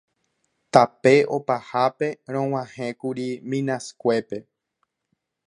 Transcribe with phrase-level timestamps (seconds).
[0.73, 4.37] Tape opahápe rog̃uahẽkuri Minaskuépe.